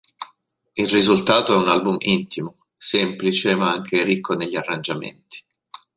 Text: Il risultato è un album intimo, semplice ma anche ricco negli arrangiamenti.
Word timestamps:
Il 0.77 0.89
risultato 0.89 1.53
è 1.53 1.55
un 1.61 1.67
album 1.67 1.97
intimo, 1.99 2.69
semplice 2.75 3.53
ma 3.53 3.71
anche 3.71 4.03
ricco 4.03 4.33
negli 4.35 4.55
arrangiamenti. 4.55 5.43